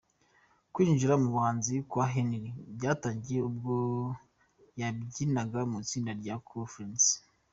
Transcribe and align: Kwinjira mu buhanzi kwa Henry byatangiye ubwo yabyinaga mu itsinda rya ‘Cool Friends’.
Kwinjira 0.73 1.13
mu 1.21 1.27
buhanzi 1.33 1.73
kwa 1.89 2.05
Henry 2.13 2.49
byatangiye 2.77 3.41
ubwo 3.49 3.73
yabyinaga 4.79 5.59
mu 5.69 5.75
itsinda 5.83 6.11
rya 6.21 6.35
‘Cool 6.47 6.67
Friends’. 6.73 7.05